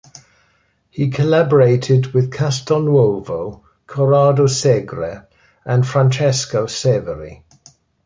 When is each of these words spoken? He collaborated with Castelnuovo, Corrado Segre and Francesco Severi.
He 0.89 1.11
collaborated 1.11 2.07
with 2.11 2.31
Castelnuovo, 2.33 3.61
Corrado 3.85 4.47
Segre 4.47 5.27
and 5.63 5.85
Francesco 5.85 6.65
Severi. 6.65 7.43